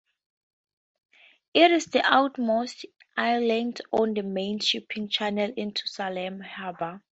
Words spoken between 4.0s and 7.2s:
the main shipping channel into Salem Harbor.